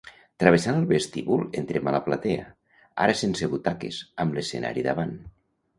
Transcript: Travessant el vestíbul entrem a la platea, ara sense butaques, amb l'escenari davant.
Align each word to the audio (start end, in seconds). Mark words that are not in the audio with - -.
Travessant 0.43 0.77
el 0.83 0.87
vestíbul 0.91 1.43
entrem 1.61 1.91
a 1.91 1.95
la 1.97 2.01
platea, 2.09 2.49
ara 3.07 3.19
sense 3.23 3.53
butaques, 3.55 4.05
amb 4.25 4.39
l'escenari 4.41 4.91
davant. 4.93 5.17